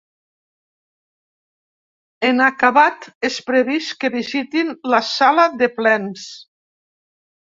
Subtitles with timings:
[2.29, 6.25] En acabat, és previst que visitin la sala de plens.